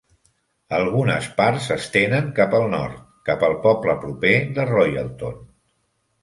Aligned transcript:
Algunes 0.77 1.27
parts 1.41 1.67
s'estenen 1.71 2.31
cap 2.39 2.55
al 2.61 2.65
nord, 2.71 2.97
cap 3.29 3.45
al 3.49 3.53
poble 3.67 3.97
proper 4.07 4.33
de 4.57 4.67
Royalton. 4.73 5.39